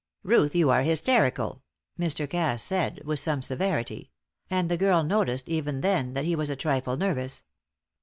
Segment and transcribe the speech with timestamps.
[0.23, 1.61] "Ruth, you are hysterical,"
[1.99, 2.27] Mr.
[2.27, 4.09] Cass said, with some severity;
[4.49, 7.43] and the girl noticed even then that he was a trifle nervous.